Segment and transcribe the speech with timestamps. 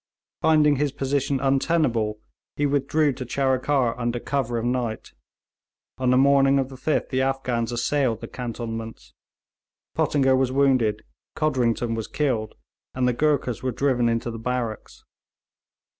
[0.41, 2.21] Finding his position untenable,
[2.55, 5.11] he withdrew to Charikar under cover of night.
[5.99, 9.13] On the morning of the 5th the Afghans assailed the cantonments.
[9.93, 11.03] Pottinger was wounded,
[11.35, 12.55] Codrington was killed,
[12.95, 15.03] and the Goorkhas were driven into the barracks.